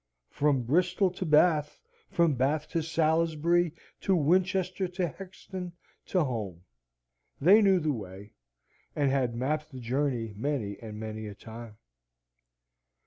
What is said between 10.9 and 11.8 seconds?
many a time.